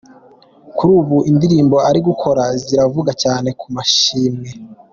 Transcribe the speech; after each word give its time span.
Kuri 0.75 0.91
ubu 1.01 1.17
indirimbo 1.29 1.77
ari 1.89 1.99
gukora 2.07 2.43
ziravuga 2.65 3.11
cyane 3.23 3.49
ku 3.59 3.67
mashimwe. 3.75 4.49